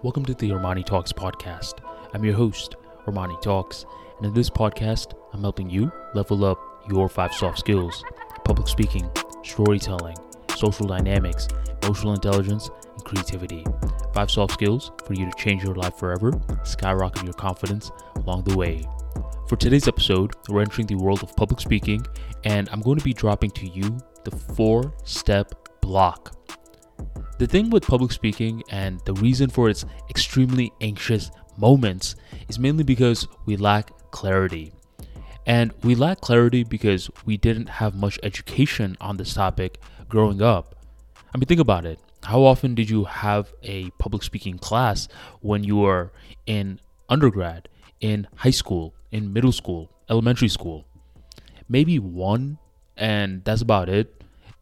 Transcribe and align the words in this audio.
Welcome 0.00 0.24
to 0.26 0.34
the 0.34 0.50
Armani 0.50 0.86
Talks 0.86 1.12
podcast. 1.12 1.80
I'm 2.14 2.24
your 2.24 2.34
host, 2.34 2.76
Armani 3.06 3.42
Talks, 3.42 3.84
and 4.16 4.26
in 4.26 4.32
this 4.32 4.48
podcast, 4.48 5.14
I'm 5.32 5.40
helping 5.40 5.68
you 5.68 5.90
level 6.14 6.44
up 6.44 6.56
your 6.88 7.08
five 7.08 7.34
soft 7.34 7.58
skills 7.58 8.04
public 8.44 8.68
speaking, 8.68 9.10
storytelling, 9.42 10.16
social 10.54 10.86
dynamics, 10.86 11.48
emotional 11.82 12.14
intelligence, 12.14 12.70
and 12.94 13.04
creativity. 13.04 13.66
Five 14.14 14.30
soft 14.30 14.52
skills 14.52 14.92
for 15.04 15.14
you 15.14 15.28
to 15.28 15.36
change 15.36 15.64
your 15.64 15.74
life 15.74 15.96
forever, 15.96 16.30
skyrocket 16.62 17.24
your 17.24 17.34
confidence 17.34 17.90
along 18.14 18.44
the 18.44 18.56
way. 18.56 18.84
For 19.48 19.56
today's 19.56 19.88
episode, 19.88 20.32
we're 20.48 20.60
entering 20.60 20.86
the 20.86 20.94
world 20.94 21.24
of 21.24 21.34
public 21.34 21.58
speaking, 21.58 22.06
and 22.44 22.68
I'm 22.70 22.82
going 22.82 22.98
to 22.98 23.04
be 23.04 23.12
dropping 23.12 23.50
to 23.50 23.66
you 23.66 23.98
the 24.22 24.30
four 24.30 24.94
step 25.02 25.80
block 25.80 26.37
the 27.38 27.46
thing 27.46 27.70
with 27.70 27.86
public 27.86 28.10
speaking 28.10 28.62
and 28.70 29.00
the 29.04 29.14
reason 29.14 29.48
for 29.48 29.68
its 29.68 29.84
extremely 30.10 30.72
anxious 30.80 31.30
moments 31.56 32.16
is 32.48 32.58
mainly 32.58 32.84
because 32.84 33.28
we 33.46 33.56
lack 33.56 33.90
clarity. 34.10 34.72
And 35.46 35.72
we 35.82 35.94
lack 35.94 36.20
clarity 36.20 36.64
because 36.64 37.08
we 37.24 37.36
didn't 37.36 37.68
have 37.68 37.94
much 37.94 38.18
education 38.22 38.96
on 39.00 39.16
this 39.16 39.34
topic 39.34 39.80
growing 40.08 40.42
up. 40.42 40.74
I 41.32 41.38
mean, 41.38 41.46
think 41.46 41.60
about 41.60 41.86
it. 41.86 42.00
How 42.24 42.42
often 42.42 42.74
did 42.74 42.90
you 42.90 43.04
have 43.04 43.52
a 43.62 43.90
public 43.98 44.24
speaking 44.24 44.58
class 44.58 45.08
when 45.40 45.62
you 45.62 45.76
were 45.76 46.12
in 46.46 46.80
undergrad, 47.08 47.68
in 48.00 48.26
high 48.36 48.50
school, 48.50 48.94
in 49.12 49.32
middle 49.32 49.52
school, 49.52 49.90
elementary 50.10 50.48
school? 50.48 50.86
Maybe 51.68 51.98
one, 51.98 52.58
and 52.96 53.44
that's 53.44 53.62
about 53.62 53.88
it. 53.88 54.17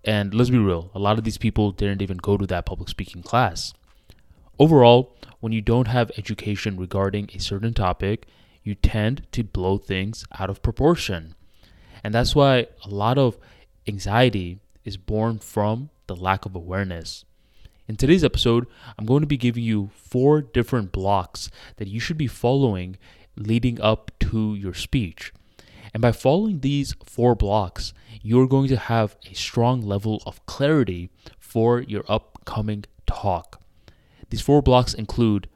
And 0.06 0.32
let's 0.32 0.50
be 0.50 0.58
real, 0.58 0.88
a 0.94 1.00
lot 1.00 1.18
of 1.18 1.24
these 1.24 1.36
people 1.36 1.72
didn't 1.72 2.00
even 2.00 2.18
go 2.18 2.36
to 2.36 2.46
that 2.46 2.64
public 2.64 2.88
speaking 2.88 3.24
class. 3.24 3.74
Overall, 4.56 5.16
when 5.40 5.52
you 5.52 5.60
don't 5.60 5.88
have 5.88 6.12
education 6.16 6.78
regarding 6.78 7.28
a 7.34 7.40
certain 7.40 7.74
topic, 7.74 8.26
you 8.62 8.76
tend 8.76 9.26
to 9.32 9.42
blow 9.42 9.78
things 9.78 10.24
out 10.38 10.48
of 10.48 10.62
proportion. 10.62 11.34
And 12.04 12.14
that's 12.14 12.36
why 12.36 12.68
a 12.84 12.88
lot 12.88 13.18
of 13.18 13.36
anxiety 13.88 14.60
is 14.84 14.96
born 14.96 15.40
from 15.40 15.90
the 16.06 16.14
lack 16.14 16.46
of 16.46 16.54
awareness. 16.54 17.24
In 17.88 17.96
today's 17.96 18.24
episode, 18.24 18.66
I'm 18.96 19.06
going 19.06 19.22
to 19.22 19.26
be 19.26 19.36
giving 19.36 19.64
you 19.64 19.90
four 19.94 20.40
different 20.40 20.92
blocks 20.92 21.50
that 21.78 21.88
you 21.88 21.98
should 21.98 22.16
be 22.16 22.28
following 22.28 22.96
leading 23.36 23.80
up 23.80 24.12
to 24.20 24.54
your 24.54 24.74
speech. 24.74 25.32
And 25.96 26.02
by 26.02 26.12
following 26.12 26.60
these 26.60 26.94
four 27.06 27.34
blocks, 27.34 27.94
you're 28.20 28.46
going 28.46 28.68
to 28.68 28.76
have 28.76 29.16
a 29.30 29.34
strong 29.34 29.80
level 29.80 30.22
of 30.26 30.44
clarity 30.44 31.08
for 31.38 31.80
your 31.80 32.04
upcoming 32.06 32.84
talk. 33.06 33.62
These 34.28 34.42
four 34.42 34.60
blocks 34.60 34.92
include 34.92 35.48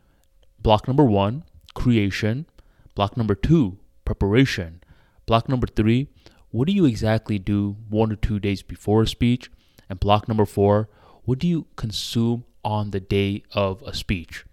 block 0.58 0.88
number 0.88 1.04
one, 1.04 1.44
creation, 1.74 2.46
block 2.94 3.18
number 3.18 3.34
two, 3.34 3.80
preparation, 4.06 4.82
block 5.26 5.46
number 5.46 5.66
three, 5.66 6.08
what 6.48 6.66
do 6.66 6.72
you 6.72 6.86
exactly 6.86 7.38
do 7.38 7.76
one 7.90 8.10
or 8.10 8.16
two 8.16 8.38
days 8.40 8.62
before 8.62 9.02
a 9.02 9.06
speech, 9.06 9.50
and 9.90 10.00
block 10.00 10.26
number 10.26 10.46
four, 10.46 10.88
what 11.24 11.38
do 11.38 11.46
you 11.46 11.66
consume 11.76 12.46
on 12.64 12.92
the 12.92 13.00
day 13.00 13.42
of 13.52 13.82
a 13.82 13.94
speech. 13.94 14.46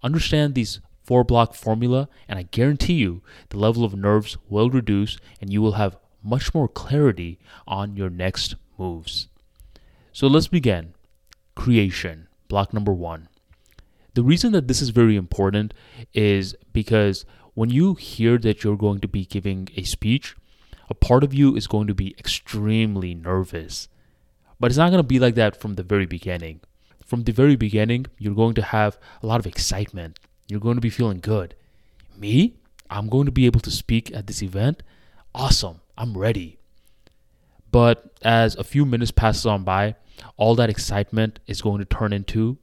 Understand 0.00 0.54
these 0.54 0.80
four 1.04 1.22
block 1.22 1.54
formula, 1.54 2.08
and 2.26 2.38
I 2.38 2.44
guarantee 2.44 2.94
you 2.94 3.22
the 3.50 3.58
level 3.58 3.84
of 3.84 3.94
nerves 3.94 4.36
will 4.48 4.70
reduce 4.70 5.18
and 5.40 5.52
you 5.52 5.62
will 5.62 5.72
have 5.72 5.96
much 6.22 6.54
more 6.54 6.68
clarity 6.68 7.38
on 7.68 7.96
your 7.96 8.10
next 8.10 8.56
moves. 8.78 9.28
So 10.12 10.26
let's 10.26 10.48
begin. 10.48 10.94
Creation, 11.54 12.28
block 12.48 12.72
number 12.72 12.92
one. 12.92 13.28
The 14.14 14.22
reason 14.22 14.52
that 14.52 14.68
this 14.68 14.80
is 14.80 14.90
very 14.90 15.16
important 15.16 15.74
is 16.12 16.56
because 16.72 17.24
when 17.54 17.70
you 17.70 17.94
hear 17.94 18.38
that 18.38 18.64
you're 18.64 18.76
going 18.76 19.00
to 19.00 19.08
be 19.08 19.24
giving 19.24 19.68
a 19.76 19.82
speech, 19.82 20.34
a 20.88 20.94
part 20.94 21.24
of 21.24 21.34
you 21.34 21.56
is 21.56 21.66
going 21.66 21.86
to 21.88 21.94
be 21.94 22.14
extremely 22.18 23.14
nervous. 23.14 23.88
But 24.58 24.70
it's 24.70 24.78
not 24.78 24.90
going 24.90 25.02
to 25.02 25.06
be 25.06 25.18
like 25.18 25.34
that 25.34 25.56
from 25.56 25.74
the 25.74 25.82
very 25.82 26.06
beginning. 26.06 26.60
From 27.04 27.24
the 27.24 27.32
very 27.32 27.56
beginning, 27.56 28.06
you're 28.18 28.34
going 28.34 28.54
to 28.54 28.62
have 28.62 28.98
a 29.22 29.26
lot 29.26 29.40
of 29.40 29.46
excitement. 29.46 30.18
You're 30.48 30.60
going 30.60 30.76
to 30.76 30.80
be 30.80 30.90
feeling 30.90 31.20
good. 31.20 31.54
Me? 32.16 32.56
I'm 32.90 33.08
going 33.08 33.26
to 33.26 33.32
be 33.32 33.46
able 33.46 33.60
to 33.60 33.70
speak 33.70 34.14
at 34.14 34.26
this 34.26 34.42
event. 34.42 34.82
Awesome. 35.34 35.80
I'm 35.96 36.16
ready. 36.16 36.58
But 37.70 38.12
as 38.22 38.54
a 38.56 38.64
few 38.64 38.84
minutes 38.84 39.10
passes 39.10 39.46
on 39.46 39.64
by, 39.64 39.96
all 40.36 40.54
that 40.56 40.70
excitement 40.70 41.40
is 41.46 41.62
going 41.62 41.78
to 41.78 41.84
turn 41.84 42.12
into 42.12 42.58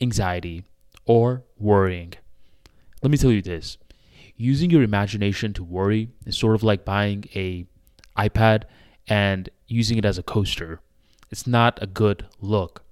anxiety 0.00 0.64
or 1.04 1.42
worrying. 1.58 2.14
Let 3.02 3.10
me 3.10 3.18
tell 3.18 3.32
you 3.32 3.42
this. 3.42 3.76
Using 4.36 4.70
your 4.70 4.82
imagination 4.82 5.52
to 5.54 5.64
worry 5.64 6.08
is 6.24 6.36
sort 6.36 6.54
of 6.54 6.62
like 6.62 6.84
buying 6.84 7.24
a 7.34 7.66
iPad 8.16 8.64
and 9.06 9.50
using 9.66 9.98
it 9.98 10.04
as 10.04 10.18
a 10.18 10.22
coaster. 10.22 10.80
It's 11.30 11.46
not 11.46 11.82
a 11.82 11.86
good 11.86 12.26
look. 12.40 12.83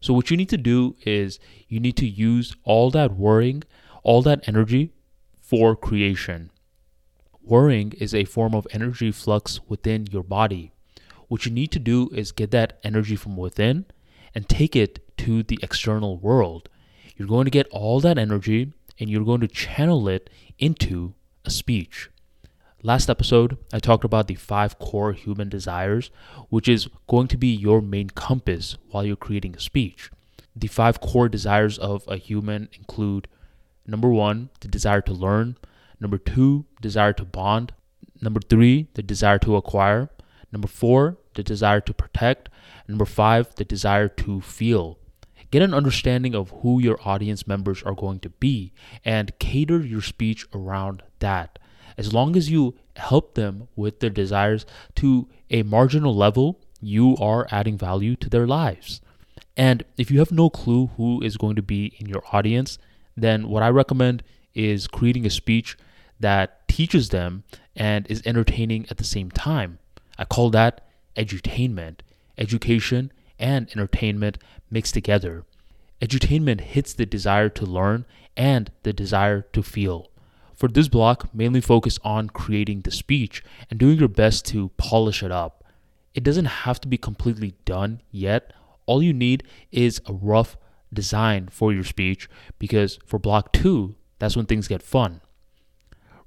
So, 0.00 0.14
what 0.14 0.30
you 0.30 0.36
need 0.36 0.48
to 0.50 0.56
do 0.56 0.96
is 1.02 1.40
you 1.68 1.80
need 1.80 1.96
to 1.96 2.06
use 2.06 2.54
all 2.64 2.90
that 2.92 3.14
worrying, 3.14 3.64
all 4.02 4.22
that 4.22 4.46
energy 4.46 4.92
for 5.40 5.74
creation. 5.74 6.50
Worrying 7.42 7.92
is 7.92 8.14
a 8.14 8.24
form 8.24 8.54
of 8.54 8.66
energy 8.70 9.10
flux 9.10 9.60
within 9.68 10.06
your 10.10 10.22
body. 10.22 10.72
What 11.28 11.46
you 11.46 11.52
need 11.52 11.72
to 11.72 11.78
do 11.78 12.10
is 12.12 12.32
get 12.32 12.50
that 12.52 12.78
energy 12.84 13.16
from 13.16 13.36
within 13.36 13.86
and 14.34 14.48
take 14.48 14.76
it 14.76 15.16
to 15.18 15.42
the 15.42 15.58
external 15.62 16.18
world. 16.18 16.68
You're 17.16 17.28
going 17.28 17.46
to 17.46 17.50
get 17.50 17.66
all 17.68 18.00
that 18.00 18.18
energy 18.18 18.72
and 19.00 19.10
you're 19.10 19.24
going 19.24 19.40
to 19.40 19.48
channel 19.48 20.08
it 20.08 20.30
into 20.58 21.14
a 21.44 21.50
speech. 21.50 22.10
Last 22.84 23.10
episode, 23.10 23.58
I 23.72 23.80
talked 23.80 24.04
about 24.04 24.28
the 24.28 24.36
five 24.36 24.78
core 24.78 25.12
human 25.12 25.48
desires, 25.48 26.12
which 26.48 26.68
is 26.68 26.86
going 27.08 27.26
to 27.26 27.36
be 27.36 27.48
your 27.48 27.82
main 27.82 28.08
compass 28.10 28.78
while 28.90 29.04
you're 29.04 29.16
creating 29.16 29.56
a 29.56 29.60
speech. 29.60 30.12
The 30.54 30.68
five 30.68 31.00
core 31.00 31.28
desires 31.28 31.76
of 31.76 32.04
a 32.06 32.16
human 32.16 32.68
include 32.78 33.26
number 33.84 34.08
one, 34.10 34.50
the 34.60 34.68
desire 34.68 35.00
to 35.00 35.12
learn, 35.12 35.56
number 35.98 36.18
two, 36.18 36.66
desire 36.80 37.12
to 37.14 37.24
bond, 37.24 37.72
number 38.20 38.38
three, 38.38 38.86
the 38.94 39.02
desire 39.02 39.40
to 39.40 39.56
acquire, 39.56 40.10
number 40.52 40.68
four, 40.68 41.16
the 41.34 41.42
desire 41.42 41.80
to 41.80 41.92
protect, 41.92 42.48
number 42.86 43.04
five, 43.04 43.52
the 43.56 43.64
desire 43.64 44.06
to 44.08 44.40
feel. 44.40 45.00
Get 45.50 45.62
an 45.62 45.74
understanding 45.74 46.36
of 46.36 46.50
who 46.62 46.78
your 46.78 47.00
audience 47.04 47.44
members 47.44 47.82
are 47.82 47.94
going 47.94 48.20
to 48.20 48.30
be 48.30 48.72
and 49.04 49.36
cater 49.40 49.80
your 49.80 50.02
speech 50.02 50.46
around 50.54 51.02
that 51.18 51.57
as 51.98 52.12
long 52.14 52.36
as 52.36 52.48
you 52.50 52.76
help 52.96 53.34
them 53.34 53.68
with 53.76 54.00
their 54.00 54.10
desires 54.10 54.64
to 54.94 55.28
a 55.50 55.64
marginal 55.64 56.14
level, 56.14 56.60
you 56.80 57.16
are 57.16 57.46
adding 57.50 57.76
value 57.76 58.14
to 58.16 58.30
their 58.30 58.46
lives. 58.46 59.00
And 59.56 59.84
if 59.96 60.10
you 60.10 60.20
have 60.20 60.30
no 60.30 60.48
clue 60.48 60.90
who 60.96 61.20
is 61.20 61.36
going 61.36 61.56
to 61.56 61.62
be 61.62 61.96
in 61.98 62.08
your 62.08 62.22
audience, 62.32 62.78
then 63.16 63.48
what 63.48 63.64
I 63.64 63.68
recommend 63.68 64.22
is 64.54 64.86
creating 64.86 65.26
a 65.26 65.30
speech 65.30 65.76
that 66.20 66.66
teaches 66.68 67.08
them 67.08 67.42
and 67.74 68.06
is 68.08 68.22
entertaining 68.24 68.86
at 68.90 68.98
the 68.98 69.04
same 69.04 69.30
time. 69.30 69.80
I 70.16 70.24
call 70.24 70.50
that 70.50 70.86
edutainment. 71.16 72.00
Education 72.36 73.12
and 73.38 73.68
entertainment 73.70 74.38
mixed 74.70 74.94
together. 74.94 75.44
Edutainment 76.00 76.60
hits 76.60 76.92
the 76.92 77.06
desire 77.06 77.48
to 77.48 77.66
learn 77.66 78.06
and 78.36 78.70
the 78.84 78.92
desire 78.92 79.42
to 79.52 79.62
feel. 79.64 80.08
For 80.58 80.66
this 80.66 80.88
block, 80.88 81.32
mainly 81.32 81.60
focus 81.60 82.00
on 82.02 82.30
creating 82.30 82.80
the 82.80 82.90
speech 82.90 83.44
and 83.70 83.78
doing 83.78 83.96
your 83.96 84.08
best 84.08 84.44
to 84.46 84.70
polish 84.70 85.22
it 85.22 85.30
up. 85.30 85.62
It 86.14 86.24
doesn't 86.24 86.46
have 86.66 86.80
to 86.80 86.88
be 86.88 86.98
completely 86.98 87.54
done 87.64 88.02
yet. 88.10 88.52
All 88.84 89.00
you 89.00 89.12
need 89.12 89.44
is 89.70 90.00
a 90.06 90.12
rough 90.12 90.56
design 90.92 91.46
for 91.52 91.72
your 91.72 91.84
speech 91.84 92.28
because 92.58 92.98
for 93.06 93.20
block 93.20 93.52
two, 93.52 93.94
that's 94.18 94.34
when 94.34 94.46
things 94.46 94.66
get 94.66 94.82
fun. 94.82 95.20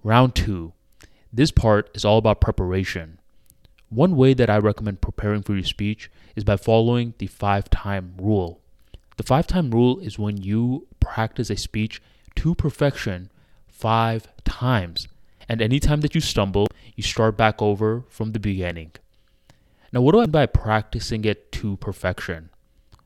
Round 0.01 0.33
two. 0.33 0.71
This 1.33 1.51
part 1.51 1.89
is 1.93 2.05
all 2.05 2.17
about 2.17 2.39
preparation. 2.39 3.19
One 3.89 4.15
way 4.15 4.33
that 4.33 4.49
I 4.49 4.59
recommend 4.59 5.01
preparing 5.01 5.41
for 5.41 5.55
your 5.55 5.65
speech 5.65 6.09
is 6.37 6.45
by 6.45 6.55
following 6.55 7.15
the 7.17 7.27
five 7.27 7.69
time 7.69 8.13
rule. 8.17 8.61
The 9.17 9.23
five 9.23 9.45
time 9.45 9.71
rule 9.71 9.99
is 9.99 10.17
when 10.17 10.37
you 10.37 10.87
practice 11.01 11.49
a 11.49 11.57
speech 11.57 12.01
to 12.35 12.55
perfection 12.55 13.29
five 13.81 14.27
times. 14.45 15.07
And 15.49 15.61
anytime 15.61 16.01
that 16.01 16.13
you 16.13 16.21
stumble, 16.21 16.67
you 16.95 17.03
start 17.03 17.35
back 17.35 17.61
over 17.61 18.05
from 18.09 18.31
the 18.31 18.39
beginning. 18.39 18.91
Now, 19.91 20.01
what 20.01 20.13
do 20.13 20.19
I 20.19 20.21
mean 20.21 20.31
by 20.31 20.45
practicing 20.45 21.25
it 21.25 21.51
to 21.53 21.77
perfection? 21.77 22.51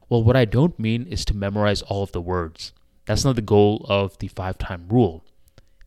Well, 0.09 0.23
what 0.23 0.35
I 0.35 0.45
don't 0.45 0.77
mean 0.77 1.07
is 1.07 1.23
to 1.25 1.35
memorize 1.35 1.81
all 1.81 2.03
of 2.03 2.11
the 2.11 2.21
words. 2.21 2.73
That's 3.05 3.23
not 3.23 3.35
the 3.35 3.41
goal 3.41 3.85
of 3.89 4.17
the 4.19 4.27
five 4.27 4.57
time 4.57 4.85
rule. 4.89 5.23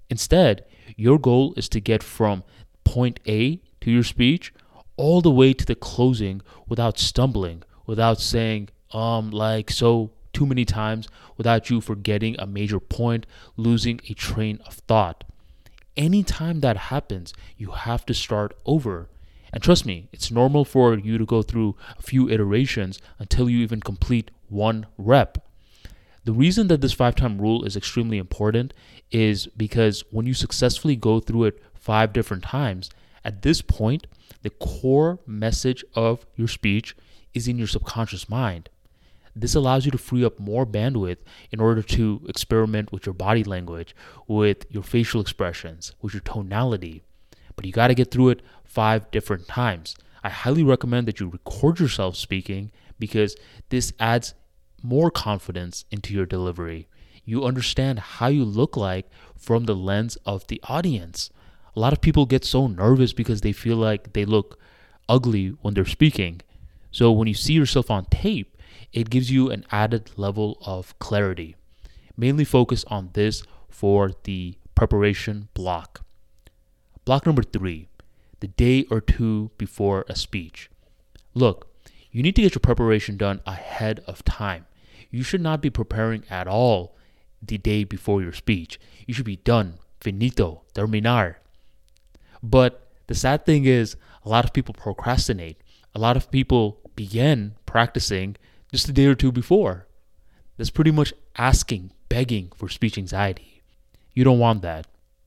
Instead, 0.08 0.64
your 0.96 1.19
goal 1.19 1.52
is 1.56 1.69
to 1.69 1.81
get 1.81 2.02
from 2.02 2.43
point 2.85 3.20
A 3.29 3.61
to 3.82 3.90
your 3.90 4.02
speech 4.02 4.52
all 4.96 5.20
the 5.20 5.31
way 5.31 5.52
to 5.52 5.67
the 5.67 5.75
closing 5.75 6.40
without 6.67 6.99
stumbling, 6.99 7.62
without 7.87 8.20
saying, 8.20 8.70
um, 8.93 9.31
like, 9.31 9.70
so 9.70 10.11
too 10.38 10.46
many 10.46 10.64
times 10.64 11.08
without 11.37 11.69
you 11.69 11.81
forgetting 11.81 12.37
a 12.38 12.46
major 12.46 12.79
point, 12.79 13.26
losing 13.56 14.00
a 14.08 14.14
train 14.14 14.61
of 14.64 14.75
thought. 14.75 15.25
Anytime 15.96 16.61
that 16.61 16.76
happens, 16.76 17.35
you 17.56 17.73
have 17.73 18.06
to 18.06 18.14
start 18.14 18.56
over. 18.64 19.08
And 19.52 19.61
trust 19.61 19.85
me, 19.85 20.08
it's 20.12 20.31
normal 20.31 20.64
for 20.64 20.96
you 20.96 21.19
to 21.19 21.26
go 21.26 21.43
through 21.43 21.75
a 21.99 22.02
few 22.02 22.31
iterations 22.31 23.00
until 23.19 23.50
you 23.50 23.58
even 23.58 23.81
complete 23.81 24.31
one 24.49 24.87
rep. 24.96 25.44
The 26.25 26.32
reason 26.32 26.69
that 26.69 26.82
this 26.82 26.93
five 26.93 27.17
time 27.17 27.40
rule 27.40 27.64
is 27.64 27.75
extremely 27.76 28.19
important 28.19 28.73
is 29.11 29.49
because 29.49 30.05
when 30.12 30.26
you 30.26 30.35
successfully 30.35 30.94
go 30.94 31.19
through 31.19 31.46
it 31.46 31.62
five 31.75 32.12
different 32.12 32.44
times, 32.44 32.90
at 33.25 33.43
this 33.43 33.61
point, 33.61 34.06
the 34.43 34.50
core 34.50 35.19
message 35.26 35.85
of 35.96 36.25
your 36.37 36.46
speech 36.46 36.94
is 37.35 37.49
in 37.49 37.58
your 37.58 37.67
subconscious 37.67 38.29
mind. 38.29 38.69
This 39.40 39.55
allows 39.55 39.85
you 39.85 39.93
to 39.93 39.99
free 39.99 40.25
up 40.25 40.40
more 40.40 40.67
bandwidth 40.67 41.19
in 41.52 41.61
order 41.61 41.82
to 41.82 42.26
experiment 42.29 42.90
with 42.90 43.06
your 43.06 43.12
body 43.12 43.44
language, 43.44 43.94
with 44.26 44.67
your 44.69 44.82
facial 44.82 45.20
expressions, 45.20 45.94
with 46.02 46.12
your 46.12 46.23
tonality. 46.23 47.02
But 47.55 47.64
you 47.64 47.73
got 47.73 47.88
to 47.88 47.94
get 47.94 48.11
through 48.11 48.31
it 48.31 48.43
five 48.64 49.11
different 49.12 49.46
times. 49.46 49.96
I 50.25 50.29
highly 50.29 50.64
recommend 50.64 51.06
that 51.06 51.20
you 51.20 51.29
record 51.29 51.79
yourself 51.79 52.17
speaking 52.17 52.73
because 52.99 53.37
this 53.69 53.93
adds 54.00 54.35
more 54.82 55.11
confidence 55.11 55.85
into 55.93 56.12
your 56.12 56.26
delivery. 56.26 56.88
You 57.25 57.44
understand 57.44 58.00
how 58.00 58.26
you 58.26 58.44
look 58.44 58.76
like 58.76 59.08
from 59.37 59.64
the 59.64 59.76
lens 59.76 60.17
of 60.26 60.46
the 60.49 60.61
audience. 60.64 61.31
A 61.76 61.81
lot 61.81 61.93
of 61.93 62.00
people 62.00 62.26
get 62.26 62.44
so 62.44 62.67
nervous 62.67 63.12
because 63.12 63.43
they 63.43 63.52
feel 63.52 63.76
like 63.76 64.14
they 64.14 64.25
look 64.25 64.58
ugly 65.08 65.50
when 65.62 65.75
they're 65.75 65.85
speaking. 65.85 66.40
So 66.90 67.12
when 67.12 67.29
you 67.29 67.35
see 67.35 67.52
yourself 67.52 67.90
on 67.90 68.06
tape, 68.06 68.56
it 68.93 69.11
gives 69.11 69.31
you 69.31 69.50
an 69.50 69.64
added 69.70 70.11
level 70.17 70.58
of 70.64 70.99
clarity. 70.99 71.56
Mainly 72.17 72.44
focus 72.44 72.85
on 72.88 73.11
this 73.12 73.43
for 73.69 74.12
the 74.25 74.56
preparation 74.75 75.49
block. 75.55 76.05
Block 77.05 77.26
number 77.26 77.43
three, 77.43 77.88
the 78.40 78.49
day 78.49 78.85
or 78.90 79.00
two 79.00 79.50
before 79.58 80.05
a 80.08 80.17
speech. 80.17 80.70
Look, 81.35 81.69
you 82.11 82.23
need 82.23 82.37
to 82.37 82.43
get 82.43 82.55
your 82.55 82.61
preparation 82.61 83.17
done 83.17 83.40
ahead 83.46 84.00
of 84.06 84.25
time. 84.25 84.67
You 85.11 85.23
should 85.23 85.40
not 85.40 85.62
be 85.62 85.70
preparing 85.70 86.25
at 86.29 86.46
all 86.46 86.96
the 87.43 87.58
day 87.58 87.85
before 87.85 88.23
your 88.23 88.32
speech. 88.32 88.81
You 89.06 89.14
should 89.14 89.25
be 89.25 89.37
done, 89.37 89.79
finito, 90.00 90.62
terminar. 90.75 91.38
But 92.43 92.88
the 93.06 93.14
sad 93.14 93.46
thing 93.46 93.64
is, 93.64 93.96
a 94.25 94.29
lot 94.29 94.44
of 94.44 94.52
people 94.52 94.75
procrastinate. 94.75 95.62
A 95.94 95.99
lot 95.99 96.17
of 96.17 96.31
people 96.31 96.81
begin 96.94 97.55
practicing 97.64 98.37
just 98.70 98.88
a 98.88 98.93
day 98.93 99.06
or 99.06 99.15
two 99.15 99.32
before. 99.32 99.87
That's 100.56 100.70
pretty 100.70 100.91
much 100.91 101.12
asking, 101.37 101.93
begging 102.09 102.50
for 102.56 102.69
speech 102.69 102.99
anxiety. 102.99 103.62
You 104.12 104.25
don't 104.25 104.38
want 104.38 104.62
that. 104.62 104.87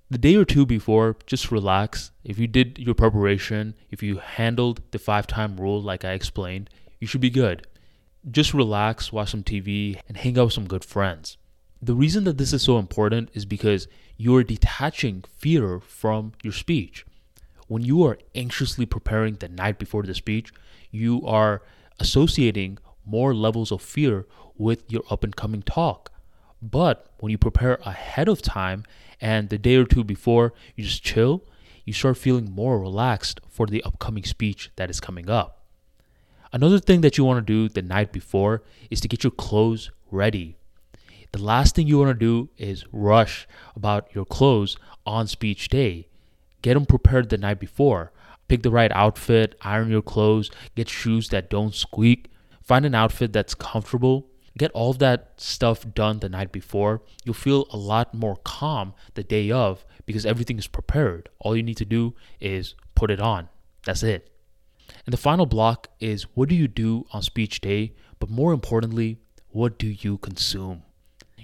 The 0.09 0.17
day 0.17 0.35
or 0.35 0.43
two 0.43 0.65
before, 0.65 1.15
just 1.25 1.51
relax. 1.51 2.11
If 2.25 2.37
you 2.37 2.45
did 2.45 2.77
your 2.77 2.93
preparation, 2.93 3.75
if 3.89 4.03
you 4.03 4.17
handled 4.17 4.81
the 4.91 4.99
five 4.99 5.25
time 5.25 5.55
rule 5.55 5.81
like 5.81 6.03
I 6.03 6.11
explained, 6.11 6.69
you 6.99 7.07
should 7.07 7.21
be 7.21 7.29
good. 7.29 7.65
Just 8.29 8.53
relax, 8.53 9.13
watch 9.13 9.31
some 9.31 9.43
TV, 9.43 9.99
and 10.07 10.17
hang 10.17 10.37
out 10.37 10.45
with 10.45 10.53
some 10.53 10.67
good 10.67 10.83
friends. 10.83 11.37
The 11.81 11.95
reason 11.95 12.25
that 12.25 12.37
this 12.37 12.51
is 12.51 12.61
so 12.61 12.77
important 12.77 13.29
is 13.33 13.45
because 13.45 13.87
you're 14.17 14.43
detaching 14.43 15.23
fear 15.37 15.79
from 15.79 16.33
your 16.43 16.53
speech. 16.53 17.05
When 17.67 17.81
you 17.81 18.03
are 18.03 18.19
anxiously 18.35 18.85
preparing 18.85 19.35
the 19.35 19.47
night 19.47 19.79
before 19.79 20.03
the 20.03 20.13
speech, 20.13 20.53
you 20.91 21.25
are 21.25 21.63
associating 21.99 22.77
more 23.05 23.33
levels 23.33 23.71
of 23.71 23.81
fear 23.81 24.25
with 24.57 24.83
your 24.91 25.03
up 25.09 25.23
and 25.23 25.35
coming 25.35 25.61
talk. 25.61 26.11
But 26.61 27.11
when 27.19 27.31
you 27.31 27.37
prepare 27.37 27.79
ahead 27.85 28.27
of 28.27 28.41
time 28.41 28.83
and 29.19 29.49
the 29.49 29.57
day 29.57 29.75
or 29.75 29.85
two 29.85 30.03
before 30.03 30.53
you 30.75 30.83
just 30.83 31.03
chill, 31.03 31.43
you 31.85 31.93
start 31.93 32.17
feeling 32.17 32.51
more 32.51 32.79
relaxed 32.79 33.41
for 33.49 33.65
the 33.65 33.83
upcoming 33.83 34.23
speech 34.23 34.71
that 34.75 34.89
is 34.89 34.99
coming 34.99 35.29
up. 35.29 35.65
Another 36.53 36.79
thing 36.79 37.01
that 37.01 37.17
you 37.17 37.23
want 37.23 37.45
to 37.45 37.53
do 37.53 37.69
the 37.69 37.81
night 37.81 38.11
before 38.11 38.61
is 38.89 38.99
to 39.01 39.07
get 39.07 39.23
your 39.23 39.31
clothes 39.31 39.89
ready. 40.11 40.57
The 41.31 41.41
last 41.41 41.75
thing 41.75 41.87
you 41.87 41.97
want 41.97 42.09
to 42.09 42.25
do 42.25 42.49
is 42.57 42.85
rush 42.91 43.47
about 43.75 44.13
your 44.13 44.25
clothes 44.25 44.75
on 45.05 45.27
speech 45.27 45.69
day. 45.69 46.07
Get 46.61 46.73
them 46.73 46.85
prepared 46.85 47.29
the 47.29 47.37
night 47.37 47.59
before. 47.59 48.11
Pick 48.49 48.63
the 48.63 48.69
right 48.69 48.91
outfit, 48.91 49.55
iron 49.61 49.89
your 49.89 50.01
clothes, 50.01 50.51
get 50.75 50.89
shoes 50.89 51.29
that 51.29 51.49
don't 51.49 51.73
squeak, 51.73 52.29
Find 52.61 52.85
an 52.85 52.95
outfit 52.95 53.33
that's 53.33 53.55
comfortable. 53.55 54.27
Get 54.57 54.71
all 54.71 54.91
of 54.91 54.99
that 54.99 55.33
stuff 55.37 55.85
done 55.93 56.19
the 56.19 56.29
night 56.29 56.51
before. 56.51 57.01
You'll 57.23 57.33
feel 57.33 57.67
a 57.71 57.77
lot 57.77 58.13
more 58.13 58.37
calm 58.43 58.93
the 59.13 59.23
day 59.23 59.49
of 59.49 59.85
because 60.05 60.25
everything 60.25 60.57
is 60.57 60.67
prepared. 60.67 61.29
All 61.39 61.55
you 61.55 61.63
need 61.63 61.77
to 61.77 61.85
do 61.85 62.15
is 62.39 62.75
put 62.95 63.11
it 63.11 63.19
on. 63.19 63.49
That's 63.85 64.03
it. 64.03 64.29
And 65.05 65.13
the 65.13 65.17
final 65.17 65.45
block 65.45 65.87
is 65.99 66.23
what 66.35 66.49
do 66.49 66.55
you 66.55 66.67
do 66.67 67.05
on 67.11 67.21
speech 67.21 67.61
day? 67.61 67.93
But 68.19 68.29
more 68.29 68.53
importantly, 68.53 69.19
what 69.49 69.79
do 69.79 69.87
you 69.87 70.17
consume? 70.17 70.83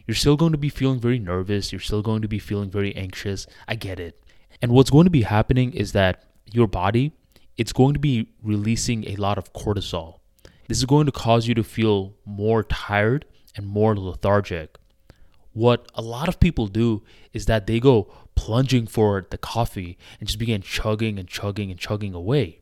You're 0.05 0.15
still 0.15 0.37
going 0.37 0.51
to 0.51 0.57
be 0.57 0.69
feeling 0.69 0.99
very 0.99 1.19
nervous. 1.19 1.71
You're 1.71 1.81
still 1.81 2.01
going 2.01 2.21
to 2.21 2.27
be 2.27 2.39
feeling 2.39 2.69
very 2.69 2.95
anxious. 2.95 3.47
I 3.67 3.75
get 3.75 3.99
it. 3.99 4.21
And 4.61 4.71
what's 4.71 4.89
going 4.89 5.05
to 5.05 5.11
be 5.11 5.23
happening 5.23 5.73
is 5.73 5.91
that 5.93 6.23
your 6.51 6.67
body, 6.67 7.13
it's 7.57 7.73
going 7.73 7.93
to 7.93 7.99
be 7.99 8.29
releasing 8.41 9.09
a 9.09 9.15
lot 9.15 9.37
of 9.37 9.53
cortisol. 9.53 10.19
This 10.67 10.79
is 10.79 10.85
going 10.85 11.05
to 11.05 11.11
cause 11.11 11.47
you 11.47 11.53
to 11.55 11.63
feel 11.63 12.15
more 12.25 12.63
tired 12.63 13.25
and 13.55 13.65
more 13.65 13.95
lethargic. 13.95 14.77
What 15.53 15.89
a 15.95 16.01
lot 16.01 16.27
of 16.27 16.39
people 16.39 16.67
do 16.67 17.03
is 17.33 17.45
that 17.45 17.67
they 17.67 17.79
go 17.79 18.11
plunging 18.35 18.85
for 18.87 19.25
the 19.29 19.37
coffee 19.37 19.97
and 20.19 20.27
just 20.27 20.39
begin 20.39 20.61
chugging 20.61 21.17
and 21.17 21.27
chugging 21.27 21.71
and 21.71 21.79
chugging 21.79 22.13
away. 22.13 22.59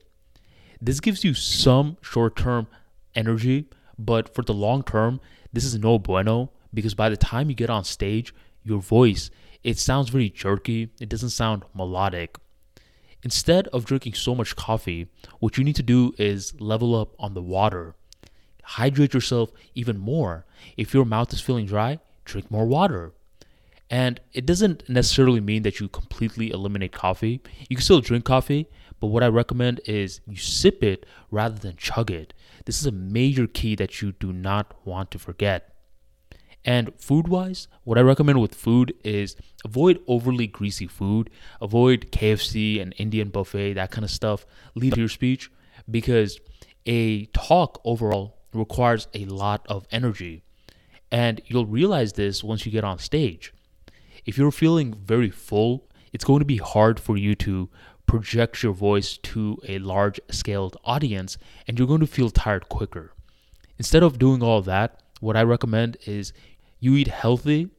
This 0.82 1.00
gives 1.00 1.24
you 1.24 1.34
some 1.34 1.98
short 2.02 2.36
term 2.36 2.68
energy, 3.16 3.70
but 3.98 4.34
for 4.34 4.44
the 4.44 4.54
long 4.54 4.84
term, 4.84 5.20
this 5.52 5.66
is 5.66 5.78
no 5.78 6.00
bueno 6.00 6.52
because 6.74 6.94
by 6.94 7.10
the 7.10 7.18
time 7.18 7.50
you 7.50 7.56
get 7.56 7.70
on 7.70 7.84
stage, 7.84 8.34
your 8.64 8.80
voice 8.80 9.30
it 9.66 9.80
sounds 9.80 10.10
very 10.10 10.30
jerky, 10.30 10.92
it 11.02 11.10
doesn't 11.10 11.32
sound 11.32 11.64
melodic. 11.74 12.38
Instead 13.26 13.68
of 13.70 13.86
drinking 13.86 14.14
so 14.14 14.36
much 14.36 14.56
coffee, 14.56 15.08
what 15.40 15.58
you 15.58 15.64
need 15.64 15.76
to 15.76 15.82
do 15.82 16.14
is 16.20 16.54
level 16.62 16.94
up 16.96 17.16
on 17.18 17.34
the 17.34 17.42
water. 17.42 17.96
Hydrate 18.64 19.16
yourself 19.16 19.52
even 19.74 19.98
more. 19.98 20.46
If 20.78 20.94
your 20.94 21.06
mouth 21.06 21.34
is 21.34 21.42
feeling 21.42 21.66
dry, 21.66 22.00
drink 22.24 22.52
more 22.52 22.68
water. 22.68 23.14
And 23.90 24.20
it 24.34 24.46
doesn't 24.46 24.88
necessarily 24.88 25.40
mean 25.40 25.64
that 25.64 25.80
you 25.80 25.88
completely 25.88 26.52
eliminate 26.52 26.92
coffee. 26.92 27.42
You 27.68 27.76
can 27.76 27.84
still 27.84 28.00
drink 28.00 28.26
coffee, 28.26 28.68
but 29.00 29.08
what 29.08 29.24
I 29.24 29.28
recommend 29.28 29.82
is 29.86 30.22
you 30.28 30.38
sip 30.38 30.84
it 30.84 31.08
rather 31.32 31.58
than 31.58 31.78
chug 31.78 32.12
it. 32.12 32.34
This 32.66 32.80
is 32.80 32.86
a 32.86 32.92
major 32.92 33.48
key 33.48 33.76
that 33.76 34.04
you 34.04 34.12
do 34.12 34.34
not 34.34 34.74
want 34.86 35.10
to 35.12 35.20
forget. 35.20 35.75
And 36.66 36.92
food 37.00 37.28
wise, 37.28 37.68
what 37.84 38.00
I 38.00 38.02
recommend 38.02 38.42
with 38.42 38.56
food 38.56 38.96
is 39.04 39.36
avoid 39.64 40.00
overly 40.08 40.48
greasy 40.48 40.88
food, 40.88 41.30
avoid 41.62 42.12
KFC 42.12 42.82
and 42.82 42.96
Indian 42.98 43.30
buffet, 43.30 43.74
that 43.74 43.92
kind 43.92 44.04
of 44.04 44.10
stuff. 44.10 44.48
Lead 44.74 44.98
your 44.98 45.08
speech 45.08 45.52
because 45.90 46.40
a 46.88 47.26
talk 47.28 47.80
overall 47.86 48.40
requires 48.52 49.08
a 49.14 49.26
lot 49.26 49.64
of 49.70 49.86
energy. 49.92 50.42
And 51.12 51.40
you'll 51.46 51.68
realize 51.68 52.14
this 52.14 52.44
once 52.44 52.66
you 52.66 52.72
get 52.72 52.84
on 52.84 52.98
stage. 52.98 53.54
If 54.26 54.36
you're 54.36 54.52
feeling 54.52 54.96
very 54.96 55.30
full, 55.30 55.88
it's 56.12 56.26
going 56.26 56.40
to 56.40 56.46
be 56.46 56.58
hard 56.58 57.00
for 57.00 57.16
you 57.16 57.36
to 57.36 57.70
project 58.08 58.64
your 58.64 58.74
voice 58.74 59.18
to 59.18 59.60
a 59.68 59.78
large 59.80 60.20
scaled 60.30 60.78
audience 60.84 61.38
and 61.68 61.78
you're 61.78 61.88
going 61.88 62.00
to 62.00 62.08
feel 62.08 62.32
tired 62.32 62.70
quicker. 62.70 63.14
Instead 63.78 64.02
of 64.02 64.18
doing 64.18 64.42
all 64.42 64.62
that, 64.64 65.02
what 65.20 65.36
I 65.36 65.44
recommend 65.44 65.98
is 66.06 66.34
you 66.86 66.96
eat 66.96 67.08
healthy, 67.08 67.70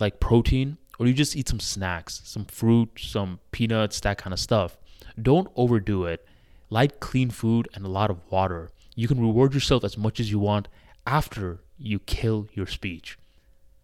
like 0.00 0.20
protein, 0.20 0.78
or 0.98 1.06
you 1.06 1.12
just 1.12 1.36
eat 1.36 1.46
some 1.48 1.60
snacks, 1.60 2.22
some 2.24 2.46
fruit, 2.46 2.88
some 2.98 3.38
peanuts, 3.52 4.00
that 4.00 4.16
kind 4.16 4.32
of 4.32 4.40
stuff. 4.40 4.78
Don't 5.20 5.52
overdo 5.54 6.06
it. 6.06 6.26
Light, 6.70 6.98
clean 6.98 7.28
food 7.28 7.68
and 7.74 7.84
a 7.84 7.90
lot 7.90 8.10
of 8.10 8.18
water. 8.30 8.70
You 8.94 9.06
can 9.06 9.20
reward 9.20 9.52
yourself 9.52 9.84
as 9.84 9.98
much 9.98 10.18
as 10.18 10.30
you 10.30 10.38
want 10.38 10.66
after 11.06 11.60
you 11.76 11.98
kill 11.98 12.48
your 12.54 12.66
speech. 12.66 13.18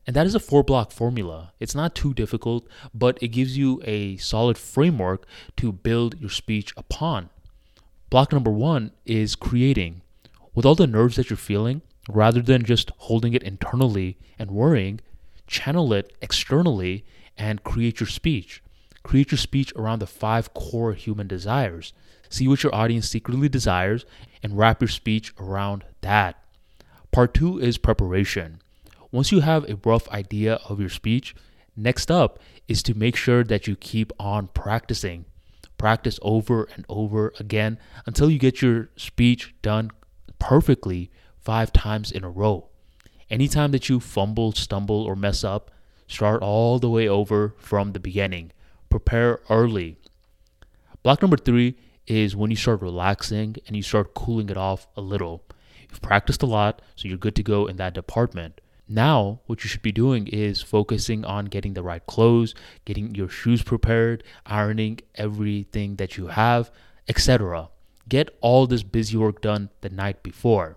And 0.06 0.16
that 0.16 0.26
is 0.26 0.34
a 0.34 0.40
four 0.40 0.62
block 0.62 0.92
formula. 0.92 1.52
It's 1.60 1.74
not 1.74 1.94
too 1.94 2.14
difficult, 2.14 2.66
but 2.94 3.18
it 3.22 3.28
gives 3.28 3.58
you 3.58 3.82
a 3.84 4.16
solid 4.16 4.56
framework 4.56 5.26
to 5.58 5.72
build 5.72 6.18
your 6.20 6.30
speech 6.30 6.72
upon. 6.76 7.28
Block 8.08 8.32
number 8.32 8.50
one 8.50 8.92
is 9.04 9.36
creating. 9.36 10.00
With 10.54 10.64
all 10.64 10.74
the 10.74 10.86
nerves 10.86 11.16
that 11.16 11.28
you're 11.28 11.36
feeling, 11.36 11.82
rather 12.08 12.42
than 12.42 12.64
just 12.64 12.90
holding 12.98 13.34
it 13.34 13.42
internally 13.42 14.18
and 14.38 14.50
worrying, 14.50 15.00
channel 15.46 15.92
it 15.92 16.12
externally 16.20 17.04
and 17.36 17.64
create 17.64 18.00
your 18.00 18.08
speech. 18.08 18.62
Create 19.02 19.30
your 19.30 19.38
speech 19.38 19.72
around 19.76 19.98
the 19.98 20.06
five 20.06 20.54
core 20.54 20.94
human 20.94 21.26
desires. 21.26 21.92
See 22.28 22.48
what 22.48 22.62
your 22.62 22.74
audience 22.74 23.08
secretly 23.08 23.48
desires 23.48 24.06
and 24.42 24.56
wrap 24.56 24.80
your 24.80 24.88
speech 24.88 25.32
around 25.38 25.84
that. 26.00 26.42
Part 27.12 27.34
two 27.34 27.58
is 27.58 27.78
preparation. 27.78 28.60
once 29.12 29.30
you 29.30 29.40
have 29.40 29.68
a 29.70 29.78
rough 29.84 30.08
idea 30.08 30.54
of 30.68 30.80
your 30.80 30.88
speech, 30.88 31.36
next 31.76 32.10
up 32.10 32.40
is 32.66 32.82
to 32.82 32.94
make 32.94 33.14
sure 33.14 33.44
that 33.44 33.68
you 33.68 33.76
keep 33.76 34.12
on 34.18 34.48
practicing. 34.48 35.24
Practice 35.78 36.18
over 36.22 36.68
and 36.74 36.84
over 36.88 37.32
again 37.38 37.78
until 38.06 38.28
you 38.30 38.38
get 38.38 38.62
your 38.62 38.88
speech 38.96 39.54
done 39.62 39.92
perfectly 40.40 41.10
five 41.44 41.72
times 41.72 42.10
in 42.10 42.24
a 42.24 42.30
row. 42.30 42.68
Anytime 43.30 43.70
that 43.72 43.88
you 43.88 44.00
fumble, 44.00 44.52
stumble, 44.52 45.02
or 45.02 45.14
mess 45.14 45.44
up, 45.44 45.70
start 46.08 46.42
all 46.42 46.78
the 46.78 46.90
way 46.90 47.08
over 47.08 47.54
from 47.58 47.92
the 47.92 48.00
beginning. 48.00 48.52
Prepare 48.90 49.40
early. 49.50 49.98
Block 51.02 51.20
number 51.20 51.36
three 51.36 51.76
is 52.06 52.36
when 52.36 52.50
you 52.50 52.56
start 52.56 52.80
relaxing 52.82 53.56
and 53.66 53.76
you 53.76 53.82
start 53.82 54.14
cooling 54.14 54.48
it 54.48 54.56
off 54.56 54.86
a 54.96 55.00
little. 55.00 55.42
You've 55.90 56.02
practiced 56.02 56.42
a 56.42 56.46
lot, 56.46 56.82
so 56.96 57.08
you're 57.08 57.18
good 57.18 57.36
to 57.36 57.42
go 57.42 57.66
in 57.66 57.76
that 57.76 57.94
department. 57.94 58.60
Now, 58.88 59.40
what 59.46 59.64
you 59.64 59.68
should 59.68 59.82
be 59.82 59.92
doing 59.92 60.26
is 60.26 60.60
focusing 60.60 61.24
on 61.24 61.46
getting 61.46 61.72
the 61.72 61.82
right 61.82 62.04
clothes, 62.06 62.54
getting 62.84 63.14
your 63.14 63.28
shoes 63.28 63.62
prepared, 63.62 64.22
ironing 64.44 65.00
everything 65.14 65.96
that 65.96 66.18
you 66.18 66.26
have, 66.26 66.70
etc. 67.08 67.70
Get 68.08 68.36
all 68.42 68.66
this 68.66 68.82
busy 68.82 69.16
work 69.16 69.40
done 69.40 69.70
the 69.80 69.88
night 69.88 70.22
before. 70.22 70.76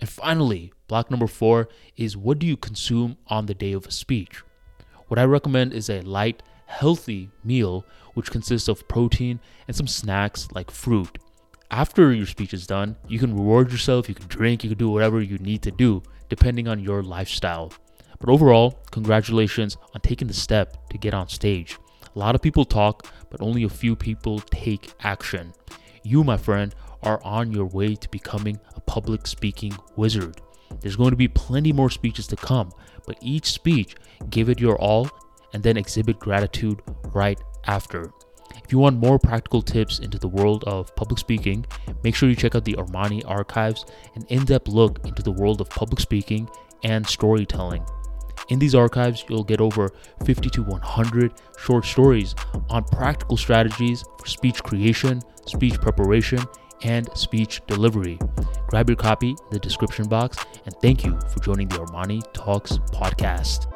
And 0.00 0.08
finally, 0.08 0.72
block 0.88 1.10
number 1.10 1.26
four 1.26 1.68
is 1.96 2.16
what 2.16 2.38
do 2.38 2.46
you 2.46 2.56
consume 2.56 3.16
on 3.28 3.46
the 3.46 3.54
day 3.54 3.72
of 3.72 3.86
a 3.86 3.90
speech? 3.90 4.42
What 5.08 5.18
I 5.18 5.24
recommend 5.24 5.72
is 5.72 5.90
a 5.90 6.00
light, 6.02 6.42
healthy 6.66 7.30
meal 7.44 7.84
which 8.14 8.30
consists 8.30 8.68
of 8.68 8.86
protein 8.88 9.40
and 9.66 9.76
some 9.76 9.86
snacks 9.86 10.48
like 10.52 10.70
fruit. 10.70 11.18
After 11.70 12.12
your 12.12 12.26
speech 12.26 12.54
is 12.54 12.66
done, 12.66 12.96
you 13.08 13.18
can 13.18 13.34
reward 13.34 13.70
yourself, 13.70 14.08
you 14.08 14.14
can 14.14 14.26
drink, 14.26 14.64
you 14.64 14.70
can 14.70 14.78
do 14.78 14.88
whatever 14.88 15.20
you 15.20 15.38
need 15.38 15.62
to 15.62 15.70
do 15.70 16.02
depending 16.28 16.68
on 16.68 16.80
your 16.80 17.02
lifestyle. 17.02 17.72
But 18.18 18.30
overall, 18.30 18.80
congratulations 18.90 19.76
on 19.94 20.00
taking 20.00 20.28
the 20.28 20.34
step 20.34 20.88
to 20.90 20.98
get 20.98 21.14
on 21.14 21.28
stage. 21.28 21.78
A 22.14 22.18
lot 22.18 22.34
of 22.34 22.42
people 22.42 22.64
talk, 22.64 23.06
but 23.30 23.40
only 23.40 23.64
a 23.64 23.68
few 23.68 23.96
people 23.96 24.40
take 24.40 24.92
action. 25.00 25.52
You, 26.02 26.24
my 26.24 26.36
friend, 26.36 26.74
are 27.02 27.22
on 27.22 27.52
your 27.52 27.66
way 27.66 27.94
to 27.94 28.08
becoming 28.08 28.58
a 28.74 28.80
public 28.80 29.26
speaking 29.26 29.76
wizard. 29.96 30.40
There's 30.80 30.96
going 30.96 31.10
to 31.10 31.16
be 31.16 31.28
plenty 31.28 31.72
more 31.72 31.90
speeches 31.90 32.26
to 32.28 32.36
come, 32.36 32.70
but 33.06 33.18
each 33.20 33.50
speech, 33.50 33.96
give 34.30 34.48
it 34.48 34.60
your 34.60 34.80
all 34.80 35.08
and 35.52 35.62
then 35.62 35.76
exhibit 35.76 36.18
gratitude 36.18 36.80
right 37.12 37.40
after. 37.66 38.12
If 38.64 38.72
you 38.72 38.78
want 38.78 38.98
more 38.98 39.18
practical 39.18 39.62
tips 39.62 39.98
into 39.98 40.18
the 40.18 40.28
world 40.28 40.64
of 40.64 40.94
public 40.94 41.18
speaking, 41.18 41.66
make 42.04 42.14
sure 42.14 42.28
you 42.28 42.36
check 42.36 42.54
out 42.54 42.64
the 42.64 42.74
Armani 42.74 43.22
archives, 43.26 43.84
an 44.14 44.24
in 44.28 44.44
depth 44.44 44.68
look 44.68 45.04
into 45.06 45.22
the 45.22 45.32
world 45.32 45.60
of 45.60 45.68
public 45.70 46.00
speaking 46.00 46.48
and 46.84 47.06
storytelling. 47.06 47.84
In 48.48 48.58
these 48.58 48.74
archives, 48.74 49.24
you'll 49.28 49.44
get 49.44 49.60
over 49.60 49.92
50 50.24 50.50
to 50.50 50.62
100 50.62 51.32
short 51.58 51.84
stories 51.84 52.34
on 52.68 52.84
practical 52.84 53.36
strategies 53.36 54.04
for 54.18 54.26
speech 54.26 54.62
creation, 54.62 55.20
speech 55.46 55.80
preparation, 55.80 56.40
and 56.82 57.08
speech 57.16 57.60
delivery. 57.66 58.18
Grab 58.68 58.88
your 58.88 58.96
copy 58.96 59.30
in 59.30 59.36
the 59.50 59.58
description 59.58 60.08
box, 60.08 60.38
and 60.64 60.74
thank 60.80 61.04
you 61.04 61.18
for 61.32 61.40
joining 61.40 61.68
the 61.68 61.76
Armani 61.78 62.22
Talks 62.32 62.78
podcast. 62.92 63.69